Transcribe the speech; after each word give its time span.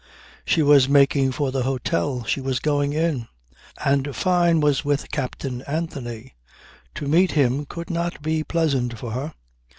She 0.45 0.63
was 0.63 0.89
making 0.89 1.31
for 1.31 1.51
the 1.51 1.61
hotel, 1.61 2.23
she 2.23 2.41
was 2.41 2.59
going 2.59 2.91
in. 2.91 3.27
And 3.85 4.15
Fyne 4.15 4.59
was 4.59 4.83
with 4.83 5.11
Captain 5.11 5.61
Anthony! 5.67 6.33
To 6.95 7.07
meet 7.07 7.33
him 7.33 7.65
could 7.67 7.91
not 7.91 8.19
be 8.23 8.43
pleasant 8.43 8.97
for 8.97 9.11
her. 9.11 9.35